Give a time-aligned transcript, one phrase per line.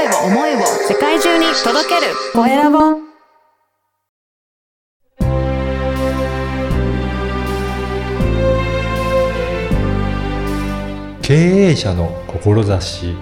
[0.00, 2.78] 声を思いを世界中に届けるコエラボ
[11.20, 13.14] 経営者の志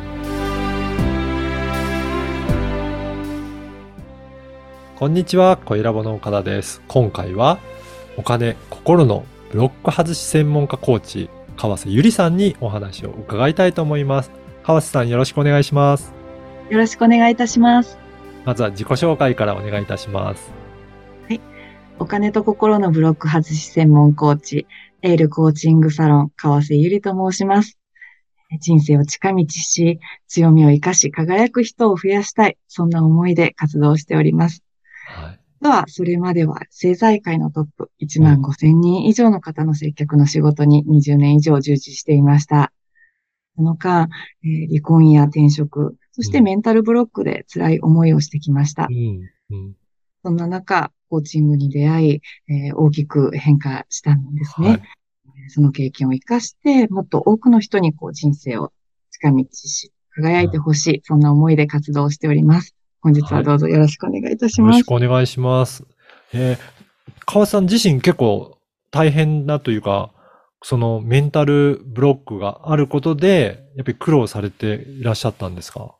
[4.94, 6.80] こんにちは、小ラボの岡田です。
[6.86, 7.58] 今回は
[8.16, 14.30] お金、心のブロック外し専門家コーチ、川瀬ゆりさんにお話を伺いたいと思います。
[14.62, 16.17] 川瀬さんよろしくお願いします。
[16.70, 17.98] よろしくお願いいたします。
[18.44, 20.50] まずは自己紹介からお願いいたします。
[22.00, 24.66] お金と心のブロック外し専門コーチ、
[25.02, 27.78] エールコーチングサロン、川瀬ゆりと申します。
[28.60, 32.56] 人生を近道し、強みを生かし、輝く人を増やしたい。
[32.68, 34.62] そんな思いで活動しております。
[35.08, 35.40] はい。
[35.60, 42.72] では、それまでは政財界のトップ1万5千人以上の方の接客の仕事に20年以上従事していました。
[43.58, 44.08] その間、
[44.44, 48.92] えー離婚や転職、そしてうんメンタルブロックで辛い思いをしてきましたう。
[48.92, 49.28] ん。
[49.50, 49.74] うん。
[50.22, 54.68] そんな中、コーチングに出会い、えー大きく変化したんですね。
[54.68, 54.82] はい。
[55.48, 58.72] その経験を生かして、もっと多くの人にこう人生を
[59.10, 62.76] 近道し、輝いてほしい、そんな思いで活動しております。
[63.00, 64.92] 本日はどうぞよろしくお願いいたしますよろしく。
[64.92, 65.84] お願いします。
[66.32, 66.58] えー
[67.24, 68.58] 川瀬さん自身結構
[68.90, 70.12] 大変だというか、
[70.62, 75.94] そのメンタルブロックがあることで、やっぱり苦労されていらっしゃったんですか？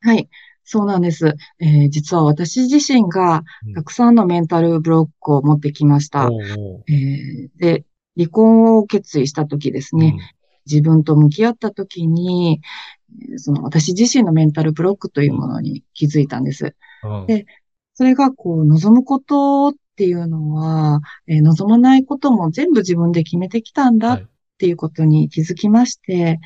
[0.00, 0.28] はい。
[0.64, 1.34] そうなんです。
[1.60, 6.28] えー実は私自身がうんたくさんのメンタルブロックを持ってきました。
[6.30, 7.84] おうおうえーで、
[8.16, 10.16] 離婚を決意した時ですね、
[10.66, 12.60] 自分と向き合った時に、
[13.22, 16.74] えーその私自身のメンタルブロックというものに気づいたんです。
[17.04, 17.46] うんうんで
[17.94, 24.26] それがこう望むことっていうのは、えー望まないことも全部自分で決めてきたんだっはい。
[24.58, 26.38] ていうことに気づきまして、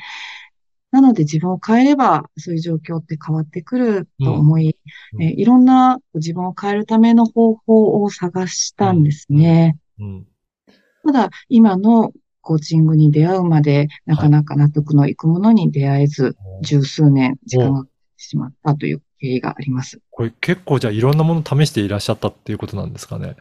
[0.93, 4.77] なので自分を変えればそういう状況って変わってくると思い、
[5.15, 5.23] うん。
[5.23, 9.77] えーいろんな自分を変えるための方法を探したんですね。
[9.99, 10.27] うん。
[11.05, 17.87] ただ、今のコーチングに出会うまで、なかなか納得のいくものに出会えず、十数年時間が
[18.17, 20.01] しまったという経緯があります。
[20.11, 23.37] これ結構じゃあいろんなもの試していらっしゃったっていうことなんですかね？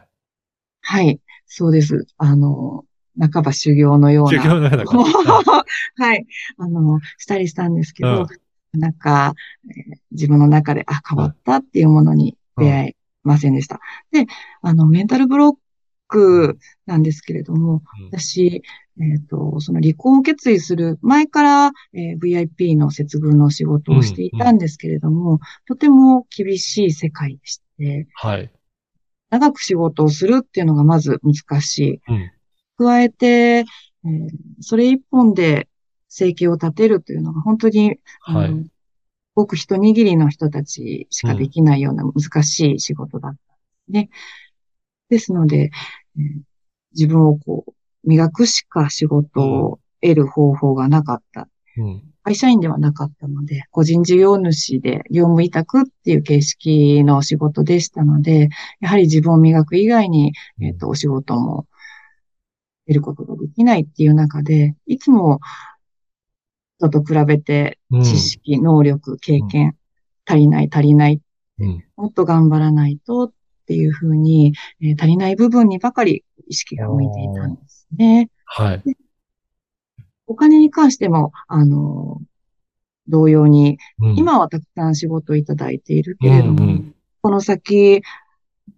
[0.90, 2.04] はい、そうです。
[2.18, 2.84] あの、
[3.16, 4.42] 半ば修行のような。
[4.42, 4.84] 修行のような。
[4.84, 5.64] は
[5.96, 6.26] はい。
[6.58, 8.26] あの、したりしたんですけど、うん
[8.72, 9.34] なんか、
[9.68, 13.80] えー自分の中で、あ、変わったっていうものに出会えませんでした。
[14.12, 14.26] で、
[14.62, 15.54] あの、メンタルブロッ
[16.06, 18.62] クなんですけれども、うん私、
[19.00, 28.50] えっと、その離婚を決意する前から、えー VIP の接遇の仕事をしていたんですけれども、とても厳しい世界でして、はい。
[29.30, 32.00] 長く仕事をするっていうのがまず難しい。
[32.08, 32.30] うん
[32.80, 34.30] 加えて、えー
[34.62, 35.68] それ一本で
[36.08, 38.70] 生計を立てるというのが本当に、はい
[39.34, 43.40] ごく一握りの人たちしかできないような難しい仕事だったんで
[43.86, 44.10] すね。
[45.08, 45.70] ですので、
[46.16, 46.40] えー
[46.92, 51.48] 自分をこう、磨くしか仕事を得る方法がなかった。
[51.76, 52.09] うん。
[52.22, 58.50] 会社員ではなかったので、個人事業主で業務委託っていう形式の仕事でしたので、
[58.80, 61.66] やはり自分を磨く以外に、えっ、と、お仕事も
[62.86, 65.40] 得ることができないっていう中で、いつも
[66.78, 69.76] 人と比べてうん知識、能力、経験、
[70.26, 71.20] 足りない足りない、
[71.58, 71.84] うん。
[71.96, 73.32] もっと頑張らないとっ
[73.66, 78.30] ていうふうに、えー足りない部分にばかり意識が向いていたんですね。
[78.44, 78.82] はい。
[80.30, 82.22] お金に関しても、あの、
[83.08, 86.94] 同様に、うん、今はたくさん仕事をいただいているけれども、うんうん。
[87.20, 88.00] この先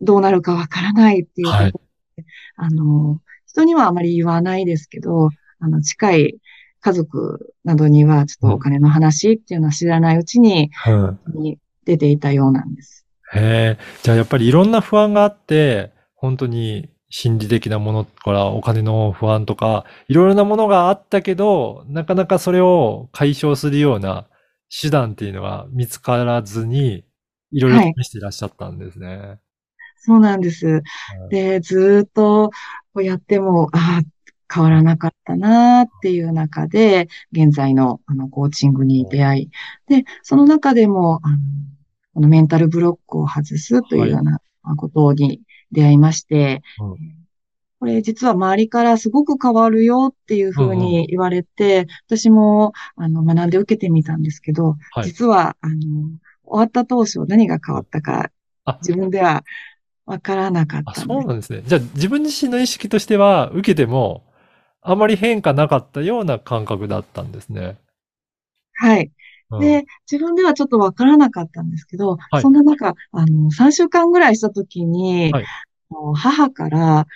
[0.00, 1.72] どうなるかわからないっていうところはい。
[2.16, 2.24] で、
[2.56, 5.28] あの、人にはあまり言わないですけど、
[5.60, 6.38] あの、近い
[6.80, 13.04] 家族などには、ちょっとお金の話っていうのは知らないうちに、うんに出ていたようなんです。
[13.34, 13.78] へえ。
[14.02, 24.26] じゃあやっぱりいろんな不安があって、本当に心理的なものからお金の不安とか、いろいろなものがあったけど、なかなかそれを解消するような
[24.80, 27.04] 手段っていうのが見つからずに、
[27.50, 27.94] いろいろはい。
[27.98, 29.38] 試していらっしゃったんですね。
[29.98, 30.82] そうなんです。
[31.28, 32.48] で、ずーっと
[32.94, 34.02] こうやっても、ああ、
[34.52, 39.50] 変わらなかったなーっていう中で、現在のあのコーチングに出会い、
[39.86, 41.36] で、その中でも、あの、
[42.14, 44.40] このメンタルブロックを外すというような
[44.76, 45.42] ことに
[45.72, 47.22] 出会いまして、うん
[47.80, 55.76] これ実は周りからすごく変わるよっていうふうに言われて、私もあの学んで受けてみたんですけど、はい実はあの
[56.44, 58.30] 終わった当初何が変わったか
[58.64, 59.42] あ、自分では
[60.06, 61.62] わからなかっあ、たんそうなんですね。
[61.66, 64.22] じゃあ自分自身の意識としては受けても、
[64.80, 67.78] あまり変化なかったような感覚だったんですね。
[68.74, 69.10] はい。
[69.52, 69.60] うん。
[69.60, 72.42] で、自分ではちょっとわからなかったんですけど、はい。
[72.42, 75.44] そんな中、あの、3週間ぐらいした時に、はい。
[76.14, 77.06] 母から、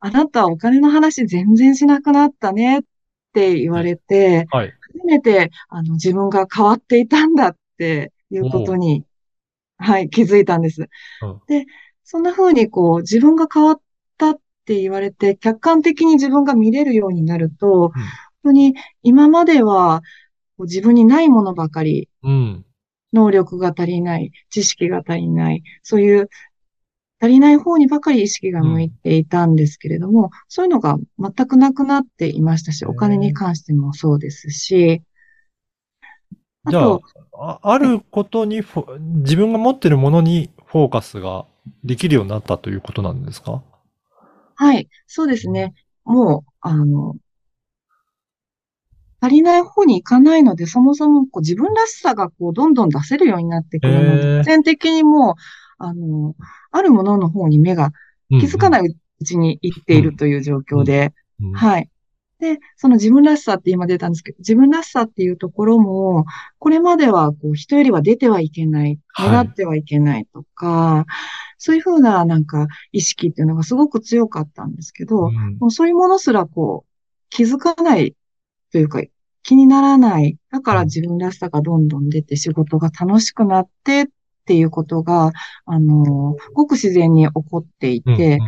[0.00, 2.82] あなたお金の話全然しなくなったねっ
[3.32, 4.72] て言われて、はい。
[4.94, 9.04] 初めて、あの、自分が変わっていたんだっていうことに、
[9.78, 10.88] はい、気づいたんです。
[11.22, 11.40] うん。
[11.46, 11.66] で、
[12.04, 13.80] そんな風にこう、自分が変わっ
[14.16, 14.34] たっ
[14.64, 17.92] て言われて、客観的に自分が見れるようになると、本
[18.44, 20.02] 当に今までは
[20.64, 22.64] 自分にないものばかり、うん。
[23.12, 26.28] 能力が足りない、知識が足りない、そういう
[27.20, 35.02] 足りない方にばかり意識が向いていたんですけれども、そういうのが全くなくなっていましたし、お金に関してもそうですし、
[36.64, 38.60] あじゃと、あ、ああることに
[39.22, 41.46] 自分が持ってるものにフォーカスが
[41.84, 43.62] できるようになったということなんですか？
[44.56, 45.74] はい、そうですね。
[46.04, 47.16] もう、あの、
[49.20, 55.34] 足りない方に行かないので、そもそもこう自分らしさがこうどんどん出せるようになってくるので、必然的にもう、
[55.78, 56.34] あの、
[56.70, 57.92] あるものの方に目が
[58.28, 61.12] 気づかないううちに行っているという状況で、
[61.54, 61.90] はい。
[62.38, 66.26] で、その自分らしさって今出たんですけど、自分らしさっていうところも、
[66.58, 69.30] これまではこう人よりは出てはいけない、はい。
[69.30, 71.06] 目立ってはいけないとか、
[71.56, 75.56] そういうふうななんか意識っていうのがすごく強かったんですけど、うん。
[75.58, 76.92] もうそういうものすらこう
[77.30, 78.14] 気づかない
[78.76, 79.00] というか
[79.42, 80.36] 気にならない。
[80.50, 84.06] だから自分らしさがどんどん出て仕事が楽しくなってっ
[84.44, 85.32] ていうことが、
[85.64, 88.38] あの、ごく自然に起こっていうんて、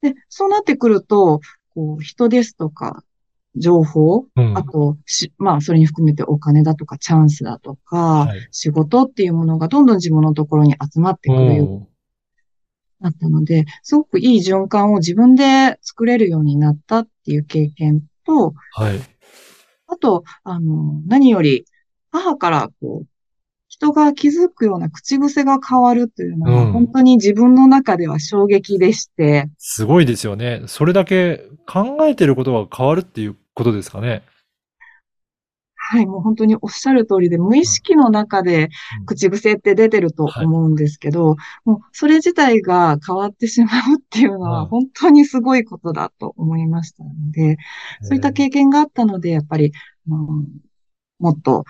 [0.00, 1.40] で、そうなってくると、
[1.74, 3.04] こう、人ですとか、
[3.54, 4.56] 情報、うん。
[4.56, 7.96] あと、し、まあ、それに含めてお金だとか、チャンスだとか、
[8.26, 8.48] はい。
[8.50, 11.86] 仕事っていうものがどんどん自分のところに集まってくるように
[13.00, 19.17] なったので、すごくいい循環を自分で作れるようになったっていう経験と、はい。
[19.88, 21.64] あと、あの、何より、
[22.12, 23.06] 母から、こう、
[23.68, 30.62] 人が気づくような口癖が変わるというのは、うん本当に自分の中では衝撃でして、すごいですよね。
[30.66, 34.22] それだけ考えてることが変わるっていうことですかね。
[35.90, 38.68] はい、もう本当におっしゃる通りで、無意識の中で
[39.00, 39.06] うん。
[39.06, 44.42] 口癖って出てると思うんですけど、もうそれ自体が変わってしまうっていうのうん。
[44.42, 47.56] は本当にすごいことだと思いましたので、
[48.02, 49.72] そういった経験があったので、やっぱり、
[50.08, 50.46] うん
[51.18, 51.64] もっと、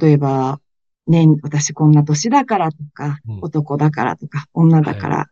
[0.00, 0.60] 例えば、
[1.06, 3.38] ね、私こんな年だからとか、うん。
[3.42, 5.24] 男だからとか、女だからっ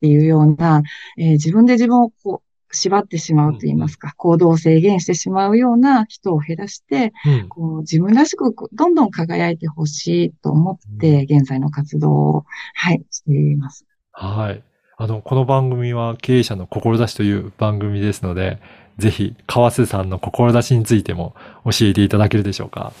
[0.00, 0.82] ていうような、
[1.18, 7.48] えー自分で自分をこう、縛ってしまうと言いますか、行動を制限してしまうような人を減らして、うん。
[7.48, 13.86] こう自分らしくどんどん輝いてほしいと思って、現在の活動を、はい、しています。
[14.12, 14.62] はい。
[14.98, 18.58] あの、この番組は経営者の志という番組ですので、
[18.98, 21.34] ぜひ、川瀬さんの志についても
[21.64, 22.92] 教えていただけるでしょうか？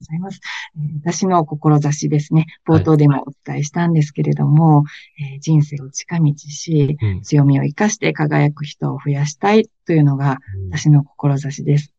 [0.00, 0.40] ございます。
[0.76, 2.46] えー私の志ですね。
[2.68, 4.84] 冒頭でもお伝えしたんですけれども、
[5.32, 7.22] えー人生を近道し、うん。
[7.22, 10.38] 強みを生かして輝く人を増やしたいというのが
[10.70, 11.92] 私の志です。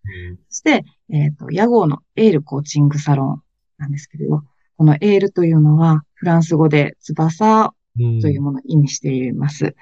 [0.49, 3.43] そして、えっ、と、屋号のエールコーチングサロン
[3.77, 4.43] なんですけれど、
[4.77, 9.75] このエールというのはフランス語で翼うんというものを意味しています。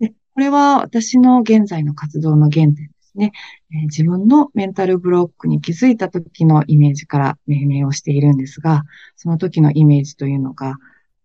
[0.00, 3.32] で、これは私の現在の活動の原点ね。
[3.72, 8.84] えー自分のメンタルブロックに気づいた時のイメージから命名をしているんですが、
[9.16, 10.76] その時のイメージというのが、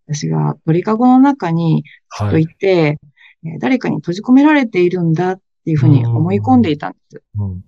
[0.06, 1.84] 私が鳥かごの中に
[2.18, 2.98] ずっといて、
[3.44, 7.22] えー誰かに閉じ込められているんだっていうふうに思い込んでいたんです。
[7.38, 7.64] うん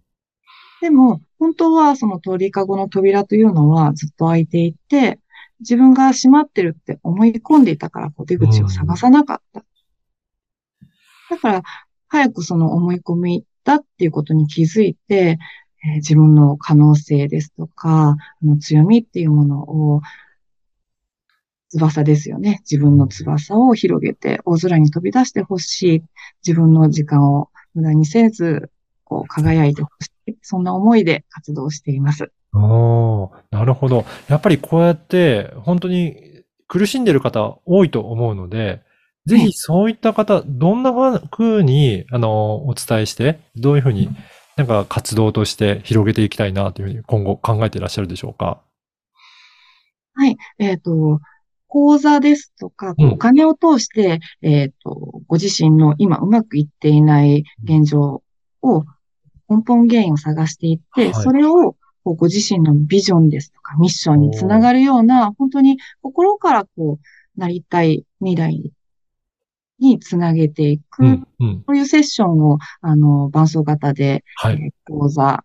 [0.80, 5.18] でも、本当はその鳥かごの扉というのはずっと開いていて、
[5.60, 9.64] 自分が閉まってるって思い込んでいたから、こう出口を探さなかった。
[11.30, 11.62] だから、
[12.08, 15.38] 早くその思い込みだっていうことに気づいて、えー
[15.96, 20.00] 自分の可能性ですとか、あの強みっていうものを、
[21.78, 22.60] 翼ですよね。
[22.70, 26.02] 自分の翼を広げて、大空に飛び出してほしい。
[26.46, 28.70] 自分の時間を無駄にせず、
[29.04, 30.36] こう輝いてほしい。
[30.40, 32.32] そんな思いで活動しています。
[32.54, 34.04] おーなるほど。
[34.28, 36.16] やっぱりこうやって、本当に
[36.68, 38.82] 苦しんでる方多いと思うので、
[39.26, 40.92] ぜひそういった方、どんな
[41.30, 44.10] 風に、あの、お伝えして、どういう風に、
[44.56, 48.60] なんか活動として広げていきたいなというふうに今後考えていらっしゃるでしょうか？
[50.14, 50.36] はい。
[50.58, 51.20] えっ、と、
[51.66, 53.08] 講座ですとか、うん。
[53.14, 58.22] お金を通して、えっ、と、ご自身の今うまくいっていない現状
[58.62, 58.84] を、
[59.48, 61.22] 根本原因を探していって、はい。
[61.22, 68.72] それをご自身のビジョンですとかミッションにつながるような、本当に心からこう、なりたい未来
[69.84, 71.64] につなげていく、うん、うん。
[71.66, 74.54] そういうセッションを、あの、伴奏型で、はい。
[74.54, 75.44] えー講座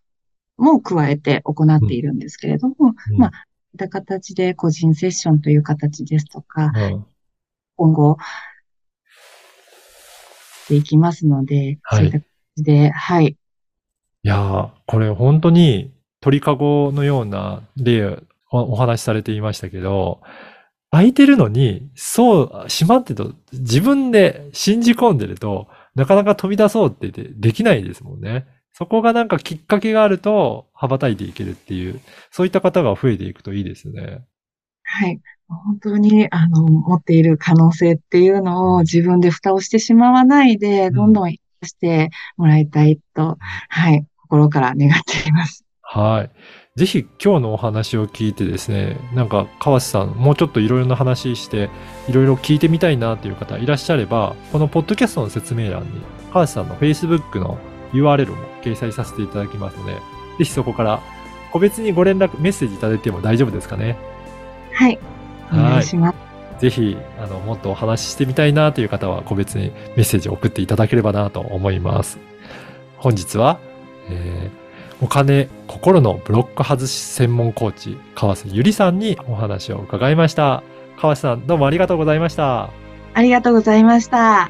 [0.57, 2.75] も加えて行っているんですけれども、
[3.11, 3.31] うんまあ、
[3.73, 7.05] いった形で個人セッションという形ですとか、うん
[7.77, 8.17] 今後、
[10.65, 13.27] していきますので、はいそういった形で、はい。
[14.23, 18.17] いやー、これ本当に鳥かごのような例
[18.51, 20.19] お話しされていましたけど、
[20.91, 28.47] 空いてるのに、そう、閉まってると、自分で信じ込んでると、なかなか飛び出そうって言ってできないですもんね。
[28.73, 31.99] そこがなんかきっかけがあると、羽ばたいていけるっていう、
[32.31, 34.23] そういった方が増えていくといいですね。
[34.83, 35.19] はい。
[35.47, 45.65] 本当に、あの、持っている可能性っていうのを自分で蓋をしてしまわないで、んどんどん生かしてもらいたいと、はい、心から願っています。
[45.81, 46.31] はい。
[46.79, 51.69] ぜひ今日のお話を聞いてですね、なんか川瀬さん、もうちょっといろいろな話して、
[52.07, 55.89] いろいろ聞いてみたいなという方いらっしゃれば、このポッドキャストの説明欄に
[56.31, 57.57] 川瀬さんの Facebook の
[57.91, 59.99] URL も掲載させていただきますので、ぜ
[60.45, 61.01] ひそこから
[61.51, 63.97] 個別にご連絡、メッセージいただいても大丈夫ですかね？
[64.71, 64.97] はい。
[65.51, 66.61] お願いします。
[66.61, 72.19] ぜひ、あの、もっとお話ししてみたいなという方は、個別にメッセージを送っていただければなと思います。
[72.95, 73.59] 本日は、
[74.09, 74.58] えー
[75.01, 80.61] お金、心のブロック外し専門コーチ、川瀬ゆりさんにお話を伺いました。
[80.97, 82.69] 川瀬さん、どうもありがとうございました。
[83.13, 84.49] ありがとうございました。